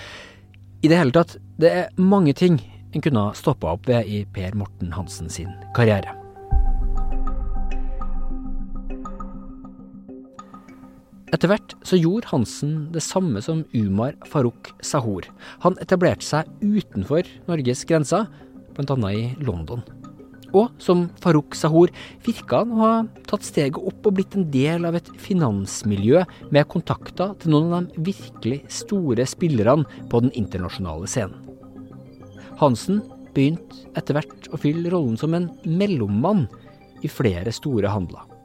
I 0.80 0.88
det 0.88 1.02
hele 1.02 1.12
tatt, 1.12 1.36
det 1.60 1.72
er 1.82 1.92
mange 2.00 2.32
ting 2.36 2.62
en 2.94 3.04
kunne 3.04 3.28
ha 3.28 3.36
stoppa 3.36 3.76
opp 3.76 3.90
ved 3.90 4.08
i 4.08 4.24
Per 4.32 4.56
Morten 4.56 4.96
Hansen 4.96 5.28
sin 5.28 5.52
karriere. 5.76 6.25
Etter 11.34 11.50
hvert 11.50 11.74
så 11.86 11.98
gjorde 11.98 12.30
Hansen 12.30 12.74
det 12.94 13.02
samme 13.02 13.40
som 13.42 13.64
Umar 13.74 14.14
Farouk 14.30 14.70
Sahour. 14.84 15.26
Han 15.64 15.74
etablerte 15.82 16.22
seg 16.22 16.50
utenfor 16.62 17.26
Norges 17.48 17.82
grenser, 17.88 18.28
bl.a. 18.76 18.96
i 19.10 19.32
London. 19.42 19.82
Og 20.54 20.70
som 20.78 21.08
Farouk 21.20 21.56
Sahour 21.58 21.90
virka 22.24 22.60
han 22.62 22.76
å 22.76 22.78
ha 22.78 22.92
tatt 23.26 23.44
steget 23.48 23.80
opp 23.80 24.06
og 24.06 24.14
blitt 24.18 24.36
en 24.38 24.46
del 24.54 24.86
av 24.86 24.94
et 24.98 25.10
finansmiljø 25.20 26.22
med 26.54 26.68
kontakter 26.70 27.34
til 27.42 27.56
noen 27.56 27.74
av 27.74 27.90
de 27.90 28.06
virkelig 28.12 28.60
store 28.82 29.26
spillerne 29.26 30.06
på 30.12 30.22
den 30.22 30.32
internasjonale 30.38 31.10
scenen. 31.10 31.42
Hansen 32.62 33.02
begynte 33.34 33.82
etter 33.98 34.16
hvert 34.16 34.46
å 34.54 34.62
fylle 34.62 34.94
rollen 34.94 35.18
som 35.20 35.34
en 35.36 35.50
mellommann 35.66 36.46
i 37.04 37.10
flere 37.10 37.52
store 37.52 37.90
handler. 37.92 38.35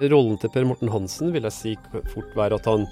Rollen 0.00 0.38
til 0.40 0.52
Per 0.52 0.64
Morten 0.64 0.88
Hansen 0.92 1.32
vil 1.34 1.44
jeg 1.44 1.56
si 1.56 1.72
fort 2.12 2.36
være 2.38 2.56
at 2.56 2.68
han 2.70 2.86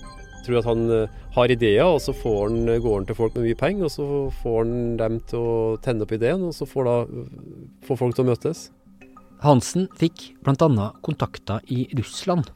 tror 0.49 0.61
at 0.61 0.69
han 0.69 0.85
eh, 0.93 1.17
har 1.35 1.53
ideer, 1.53 1.87
og 1.87 2.01
så 2.03 2.15
får 2.17 2.39
han, 2.49 2.61
eh, 2.69 2.81
går 2.83 3.01
han 3.01 3.09
til 3.09 3.19
folk 3.19 3.37
med 3.37 3.49
mye 3.49 3.59
penger, 3.59 3.89
og 3.89 3.95
så 3.95 4.07
får 4.43 4.59
han 4.63 4.77
dem 5.01 5.19
til 5.31 5.41
å 5.45 5.57
tenne 5.85 6.07
opp 6.07 6.15
ideen, 6.17 6.47
og 6.49 6.55
så 6.57 6.69
får, 6.69 6.89
da, 6.89 7.27
får 7.89 8.01
folk 8.03 8.17
til 8.17 8.27
å 8.27 8.31
møtes. 8.31 8.69
Hansen 9.45 9.87
fikk 9.99 10.33
bl.a. 10.47 10.89
kontakter 11.07 11.63
i 11.71 11.87
Russland. 11.99 12.51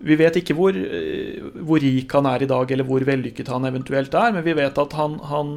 Vi 0.00 0.16
vet 0.16 0.38
ikke 0.40 0.56
hvor, 0.56 0.76
eh, 0.76 1.40
hvor, 1.60 1.82
rik 1.82 2.12
han 2.16 2.28
er 2.30 2.44
i 2.44 2.50
dag, 2.50 2.70
eller 2.72 2.88
hvor 2.88 3.04
vellykket 3.04 3.50
han 3.52 3.68
eventuelt 3.68 4.14
er, 4.16 4.32
men 4.36 4.46
vi 4.46 4.56
vet 4.56 4.78
at 4.80 4.96
han, 4.96 5.18
han, 5.28 5.56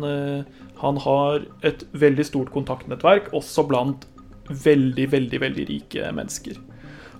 han 0.81 0.99
har 1.05 1.45
et 1.63 1.85
veldig 1.95 2.27
stort 2.27 2.51
kontaktnettverk, 2.55 3.31
også 3.37 3.67
blant 3.69 4.07
veldig, 4.49 5.07
veldig, 5.13 5.39
veldig 5.39 5.67
rike 5.69 6.11
mennesker. 6.15 6.59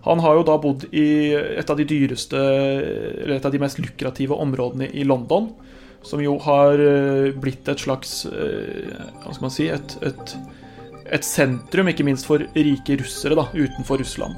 Han 0.03 0.19
har 0.19 0.35
jo 0.35 0.47
da 0.47 0.57
bodd 0.59 0.87
i 0.91 1.31
et 1.33 1.69
av 1.69 1.79
de 1.79 1.85
dyreste, 1.87 2.39
eller 2.39 3.37
et 3.37 3.45
av 3.47 3.53
de 3.53 3.61
mest 3.61 3.79
lukrative 3.79 4.35
områdene 4.35 4.89
i 4.91 5.05
London. 5.07 5.53
Som 6.03 6.19
jo 6.19 6.35
har 6.43 6.81
eh, 6.83 7.29
blitt 7.39 7.69
et 7.71 7.79
slags 7.79 8.25
eh, 8.27 8.89
Hva 9.23 9.31
skal 9.31 9.45
man 9.45 9.53
si 9.55 9.69
et, 9.71 9.93
et, 10.03 10.33
et 11.15 11.23
sentrum, 11.23 11.87
ikke 11.87 12.03
minst 12.03 12.27
for 12.27 12.43
rike 12.57 12.97
russere 12.99 13.37
da, 13.39 13.47
utenfor 13.55 14.03
Russland. 14.03 14.35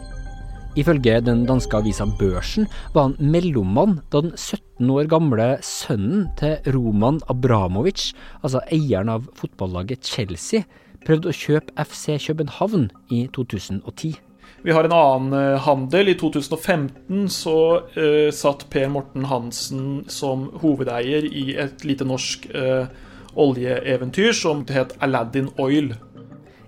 Ifølge 0.76 1.22
den 1.24 1.46
danske 1.48 1.78
avisa 1.80 2.06
Børsen 2.20 2.68
var 2.94 3.08
han 3.08 3.32
mellommann 3.32 4.02
da 4.12 4.22
den 4.26 4.34
17 4.36 4.90
år 4.92 5.08
gamle 5.08 5.46
sønnen 5.64 6.28
til 6.38 6.60
Roman 6.76 7.22
Abramovic, 7.32 8.10
altså 8.44 8.60
eieren 8.76 9.10
av 9.14 9.30
fotballaget 9.40 10.04
Chelsea, 10.04 10.68
prøvde 11.08 11.32
å 11.32 11.38
kjøpe 11.38 11.74
FC 11.80 12.20
København 12.28 12.90
i 13.10 13.24
2010. 13.34 14.18
Vi 14.66 14.72
har 14.72 14.84
en 14.84 14.92
annen 14.92 15.34
eh, 15.54 15.60
handel. 15.62 16.08
I 16.10 16.16
2015 16.18 17.30
så 17.30 17.58
uh, 17.86 18.32
satt 18.34 18.66
Per 18.74 18.88
Morten 18.90 19.28
Hansen 19.30 19.84
som 20.10 20.48
hovedeier 20.64 21.28
i 21.30 21.52
et 21.62 21.86
lite 21.86 22.08
norsk 22.10 22.48
uh, 22.50 22.90
oljeeventyr 23.38 24.34
som 24.34 24.64
het 24.74 24.96
Aladdin 25.06 25.52
Oil. 25.62 25.92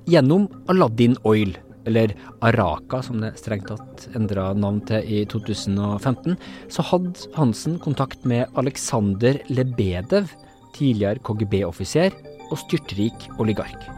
Gjennom 0.06 0.46
Aladdin 0.70 1.18
Oil, 1.25 1.58
eller 1.89 2.13
Araka 2.46 3.01
som 3.01 3.18
det 3.24 3.34
strengt 3.42 3.72
tatt 3.74 4.06
endra 4.13 4.51
navn 4.54 4.84
til 4.86 5.01
i 5.01 5.25
2015, 5.34 6.38
så 6.70 6.89
hadde 6.94 7.34
Hansen 7.34 7.82
kontakt 7.82 8.30
med 8.30 8.46
Aleksander 8.62 9.42
Lebedev, 9.50 10.30
tidligere 10.77 11.25
KGB-offiser 11.25 12.13
og 12.51 12.60
styrtrik 12.62 13.32
oligark. 13.42 13.97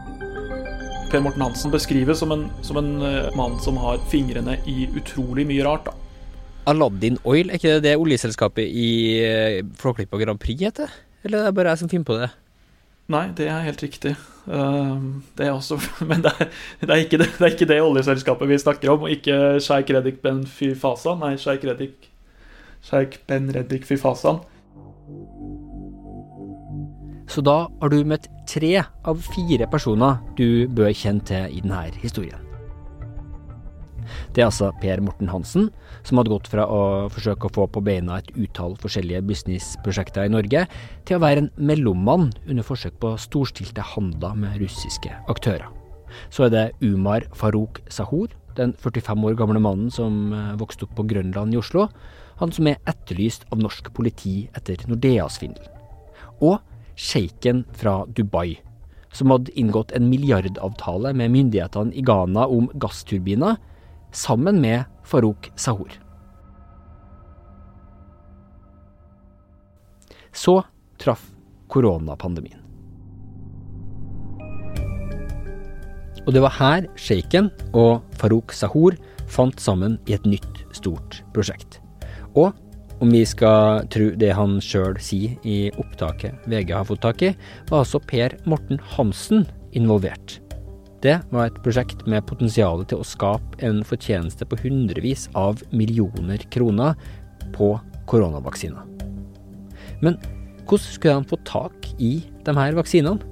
Per 1.10 1.22
Morten 1.24 1.42
Hansen 1.42 1.72
beskrives 1.72 2.20
som 2.22 2.30
en, 2.30 2.44
som 2.62 2.78
en 2.78 2.90
uh, 3.02 3.30
mann 3.34 3.56
som 3.62 3.78
har 3.82 3.98
fingrene 4.12 4.60
i 4.70 4.86
utrolig 4.94 5.46
mye 5.48 5.64
rart. 5.66 5.88
da. 5.88 5.94
Aladdin 6.70 7.18
Oil, 7.26 7.50
er 7.50 7.58
ikke 7.58 7.72
det 7.78 7.86
det 7.88 7.96
oljeselskapet 7.98 8.68
i 8.68 8.90
uh, 9.24 9.56
Flåklypa 9.80 10.20
Grand 10.20 10.38
Prix 10.38 10.62
heter? 10.62 10.92
Eller 11.24 11.42
er 11.42 11.50
det 11.50 11.56
bare 11.58 11.74
jeg 11.74 11.82
som 11.82 11.90
finner 11.90 12.06
på 12.06 12.18
det? 12.20 12.30
Nei, 13.10 13.24
det 13.34 13.48
er 13.50 13.66
helt 13.66 13.82
riktig. 13.82 14.14
Uh, 14.46 15.18
det 15.38 15.48
er 15.48 15.56
også, 15.56 15.80
men 16.10 16.22
det 16.22 16.30
er, 16.36 16.46
det, 16.84 16.90
er 16.90 17.02
det, 17.10 17.26
det 17.26 17.42
er, 17.42 17.50
ikke 17.56 17.70
det, 17.72 17.80
oljeselskapet 17.82 18.52
vi 18.52 18.62
snakker 18.62 18.94
om, 18.94 19.08
og 19.08 19.16
ikke 19.16 19.58
Sheikh 19.58 19.90
Reddik 19.96 20.22
Ben 20.22 20.44
Fyfasan. 20.46 21.18
Nei, 21.24 21.34
Sheikh 21.42 21.66
Reddik 21.66 22.06
Sheikh 22.86 23.18
Ben 23.26 23.50
Reddik 23.54 23.88
Fyfasan. 23.88 24.44
Så 27.30 27.42
da 27.46 27.68
har 27.70 27.92
du 27.92 28.00
møtt 28.02 28.26
tre 28.50 28.80
av 28.82 29.26
fire 29.30 29.68
personer 29.70 30.18
du 30.38 30.66
bør 30.74 30.90
kjenne 30.90 31.22
til 31.28 31.52
i 31.54 31.60
denne 31.62 31.84
historien. 32.02 32.46
Det 34.34 34.42
er 34.42 34.48
altså 34.48 34.72
Per 34.82 34.98
Morten 35.06 35.30
Hansen, 35.30 35.68
som 36.02 36.18
hadde 36.18 36.32
gått 36.32 36.48
fra 36.50 36.64
å 36.66 36.80
forsøke 37.14 37.46
å 37.46 37.52
få 37.54 37.66
på 37.70 37.82
beina 37.86 38.18
et 38.18 38.30
utall 38.34 38.74
forskjellige 38.82 39.22
businessprosjekter 39.28 40.26
i 40.26 40.32
Norge, 40.32 40.64
til 41.06 41.18
å 41.18 41.22
være 41.22 41.44
en 41.44 41.50
mellommann 41.70 42.32
under 42.48 42.66
forsøk 42.66 42.98
på 43.02 43.14
storstilte 43.22 43.84
handler 43.92 44.34
med 44.38 44.58
russiske 44.62 45.14
aktører. 45.30 45.68
Så 46.34 46.48
er 46.48 46.54
det 46.54 46.64
Umar 46.82 47.28
Farouk 47.38 47.78
Sahor, 47.92 48.32
den 48.58 48.74
45 48.82 49.28
år 49.28 49.36
gamle 49.38 49.62
mannen 49.62 49.92
som 49.94 50.32
eh, 50.34 50.56
vokste 50.58 50.88
opp 50.88 50.96
på 50.98 51.06
Grønland 51.12 51.54
i 51.54 51.60
Oslo. 51.60 51.86
Han 52.42 52.50
som 52.50 52.66
er 52.66 52.80
etterlyst 52.90 53.46
av 53.54 53.62
norsk 53.62 53.92
politi 53.94 54.48
etter 54.58 54.82
Nordea-svindelen. 54.90 55.78
Og 56.42 56.58
sjeiken 57.00 57.64
fra 57.72 58.04
Dubai, 58.06 58.60
som 59.12 59.32
hadde 59.32 59.54
inngått 59.58 59.94
en 59.96 60.08
milliardavtale 60.10 61.14
med 61.16 61.32
myndighetene 61.32 61.96
i 61.96 62.04
Ghana 62.04 62.46
om 62.46 62.68
gassturbiner, 62.82 63.56
sammen 64.12 64.60
med 64.60 64.84
Farouk 65.06 65.50
Sahur. 65.56 65.90
Så 70.32 70.60
traff 71.00 71.24
koronapandemien. 71.70 72.58
Og 76.26 76.34
det 76.36 76.42
var 76.44 76.54
her 76.58 76.86
sjeiken 77.00 77.48
og 77.72 78.04
Farouk 78.20 78.52
Sahur 78.54 78.98
fant 79.30 79.62
sammen 79.62 79.96
i 80.06 80.14
et 80.14 80.26
nytt, 80.28 80.66
stort 80.76 81.22
prosjekt. 81.34 81.80
Og 82.36 82.52
om 83.00 83.10
vi 83.12 83.22
skal 83.28 83.86
tro 83.92 84.10
det 84.20 84.30
han 84.36 84.58
sjøl 84.64 84.98
sier 85.00 85.36
i 85.48 85.70
opptaket 85.80 86.46
VG 86.50 86.74
har 86.76 86.86
fått 86.88 87.02
tak 87.04 87.24
i, 87.24 87.32
var 87.70 87.82
altså 87.84 88.00
Per 88.04 88.36
Morten 88.48 88.80
Hansen 88.92 89.46
involvert. 89.76 90.38
Det 91.00 91.16
var 91.32 91.48
et 91.48 91.60
prosjekt 91.64 92.04
med 92.10 92.26
potensial 92.28 92.84
til 92.84 93.00
å 93.00 93.06
skape 93.08 93.60
en 93.64 93.80
fortjeneste 93.88 94.44
på 94.44 94.58
hundrevis 94.60 95.28
av 95.38 95.62
millioner 95.72 96.44
kroner 96.52 96.98
på 97.56 97.72
koronavaksiner. 98.10 98.84
Men 100.04 100.18
hvordan 100.68 100.84
skulle 100.84 101.16
han 101.16 101.28
få 101.28 101.40
tak 101.48 101.88
i 101.98 102.18
de 102.44 102.56
her 102.56 102.76
vaksinene? 102.76 103.24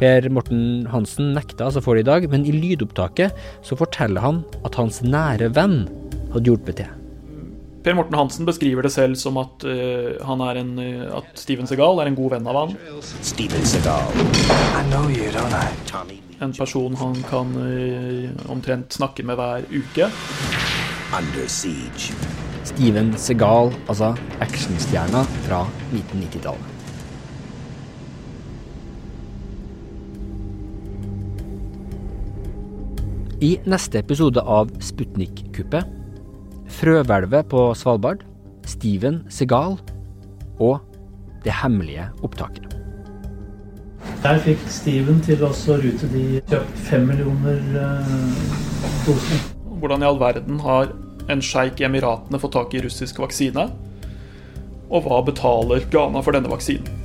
Per 0.00 0.30
Morten 0.32 0.86
Hansen 0.88 1.34
nekta 1.36 1.66
altså 1.66 1.82
for 1.84 1.98
det 1.98 2.06
i 2.06 2.08
dag, 2.08 2.24
men 2.32 2.46
i 2.48 2.54
lydopptaket 2.56 3.36
så 3.66 3.76
forteller 3.76 4.24
han 4.24 4.40
at 4.64 4.80
hans 4.80 5.02
nære 5.04 5.50
venn 5.52 5.82
hadde 6.32 6.48
hjulpet 6.48 6.80
til. 6.80 6.99
Per 7.80 7.94
Morten 7.96 8.12
Hansen 8.12 8.44
beskriver 8.44 8.84
det 8.84 8.92
selv 8.92 9.16
som 9.16 9.38
at, 9.40 9.64
uh, 9.64 10.18
han 10.28 10.42
er 10.44 10.58
en, 10.60 10.72
uh, 10.76 11.16
at 11.16 11.28
Steven 11.40 11.68
Segal 11.68 12.02
er 12.02 12.10
en 12.10 12.16
god 12.18 12.34
venn 12.34 12.48
av 12.50 12.58
han. 12.58 12.74
En 16.44 16.52
person 16.52 16.98
han 17.00 17.14
kan 17.30 17.54
uh, 17.56 18.50
omtrent 18.52 18.92
snakke 18.92 19.24
med 19.24 19.40
hver 19.40 19.64
uke. 19.72 20.10
Steven 22.68 23.14
Segal, 23.16 23.72
altså 23.88 24.12
actionstjerna 24.44 25.24
fra 25.46 25.62
1990-tallet. 25.94 26.76
I 33.40 33.54
neste 33.64 34.04
episode 34.04 34.44
av 34.44 34.68
Sputnik-kuppet 34.84 35.96
Frøhvelvet 36.70 37.48
på 37.50 37.70
Svalbard, 37.74 38.22
Steven 38.68 39.24
Segal 39.32 39.78
og 40.60 40.80
Det 41.44 41.52
hemmelige 41.62 42.06
opptaket. 42.22 42.76
Der 44.20 44.40
fikk 44.44 44.60
Steven 44.68 45.20
til 45.24 45.40
å 45.44 45.50
rute 45.50 46.08
de 46.12 46.42
kjøpt 46.50 46.82
fem 46.84 47.06
millioner 47.08 47.60
uh, 47.72 48.50
doser. 49.06 49.46
Hvordan 49.80 50.04
i 50.04 50.08
all 50.10 50.20
verden 50.20 50.60
har 50.60 50.92
en 51.32 51.40
sjeik 51.44 51.80
i 51.80 51.86
Emiratene 51.88 52.40
fått 52.40 52.56
tak 52.58 52.76
i 52.76 52.82
russisk 52.84 53.22
vaksine? 53.22 53.70
Og 54.90 55.06
hva 55.06 55.22
betaler 55.24 55.86
Ghana 55.92 56.20
for 56.24 56.36
denne 56.36 56.52
vaksinen? 56.52 56.99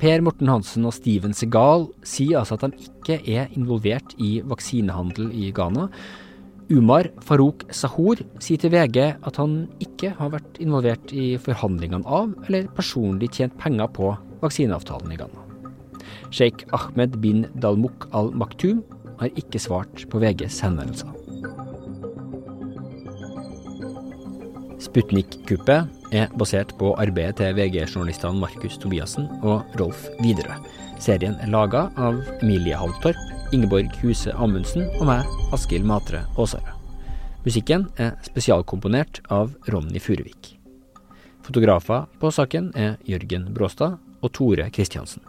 Per 0.00 0.22
Morten 0.24 0.48
Hansen 0.48 0.86
og 0.88 0.94
Steven 0.96 1.34
Segal 1.36 1.82
sier 2.08 2.38
altså 2.40 2.56
at 2.56 2.62
de 2.72 2.86
ikke 2.86 3.18
er 3.28 3.50
involvert 3.52 4.14
i 4.16 4.38
vaksinehandel 4.48 5.28
i 5.36 5.50
Ghana. 5.52 5.90
Umar 6.72 7.10
Farouk 7.26 7.66
Sahor 7.74 8.22
sier 8.40 8.62
til 8.62 8.72
VG 8.72 8.96
at 9.12 9.40
han 9.42 9.58
ikke 9.84 10.14
har 10.16 10.32
vært 10.32 10.56
involvert 10.64 11.12
i 11.12 11.34
forhandlingene 11.44 12.08
av, 12.08 12.32
eller 12.46 12.70
personlig 12.78 13.28
tjent 13.36 13.58
penger 13.60 13.92
på 13.92 14.14
vaksineavtalen 14.40 15.12
i 15.12 15.20
Ghana. 15.20 15.44
Sheikh 16.32 16.64
Ahmed 16.72 17.20
bin 17.20 17.44
Dalmuk 17.60 18.08
al-Maktum 18.16 18.80
har 19.20 19.36
ikke 19.36 19.60
svart 19.60 20.06
på 20.08 20.22
VGs 20.22 20.62
henvendelser. 20.64 21.19
Sputnik-kuppet 24.80 26.14
er 26.16 26.30
basert 26.40 26.72
på 26.80 26.94
arbeidet 27.00 27.36
til 27.40 27.56
VG-journalistene 27.58 28.40
Markus 28.40 28.78
Tobiassen 28.80 29.26
og 29.44 29.76
Rolf 29.80 30.06
Widerøe. 30.22 30.56
Serien 31.00 31.36
er 31.40 31.52
laga 31.52 31.88
av 32.00 32.20
Emilie 32.40 32.78
Halvtorp, 32.80 33.18
Ingeborg 33.52 33.92
Huse 34.00 34.32
Amundsen 34.32 34.86
og 34.98 35.04
meg, 35.10 35.28
Askild 35.52 35.84
Matre 35.88 36.24
Aasara. 36.36 36.76
Musikken 37.44 37.86
er 38.00 38.16
spesialkomponert 38.24 39.22
av 39.32 39.52
Ronny 39.72 40.00
Furuvik. 40.00 40.54
Fotografer 41.44 42.08
på 42.20 42.32
saken 42.32 42.72
er 42.76 42.98
Jørgen 43.08 43.50
Bråstad 43.56 43.96
og 44.20 44.32
Tore 44.36 44.68
Kristiansen. 44.72 45.24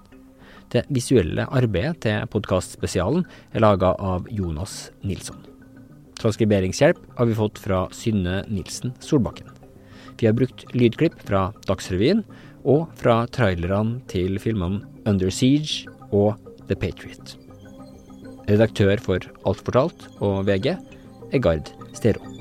Det 0.72 0.86
visuelle 0.88 1.48
arbeidet 1.52 2.06
til 2.08 2.28
podkastspesialen 2.32 3.28
er 3.52 3.64
laga 3.68 3.96
av 4.00 4.32
Jonas 4.32 4.92
Nilsson. 5.04 5.51
Transkriberingshjelp 6.22 7.00
har 7.18 7.26
vi 7.26 7.38
fått 7.38 7.60
fra 7.62 7.86
Synne 7.96 8.44
Nilsen 8.50 8.94
Solbakken. 9.02 9.50
Vi 10.20 10.28
har 10.30 10.38
brukt 10.38 10.68
lydklipp 10.78 11.18
fra 11.26 11.48
Dagsrevyen 11.66 12.22
og 12.62 12.92
fra 13.00 13.24
trailerne 13.34 14.04
til 14.12 14.38
filmene 14.42 14.86
Under 15.10 15.34
Siege 15.34 15.90
og 16.14 16.38
The 16.70 16.78
Patriot. 16.78 17.38
Redaktør 18.52 19.02
for 19.02 19.26
Alt 19.48 19.66
fortalt 19.66 20.06
og 20.20 20.46
VG 20.50 20.76
er 20.76 21.42
Gard 21.42 21.74
Stero. 21.98 22.41